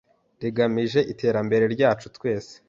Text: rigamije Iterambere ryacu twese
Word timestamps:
rigamije 0.41 0.99
Iterambere 1.13 1.65
ryacu 1.75 2.07
twese 2.15 2.53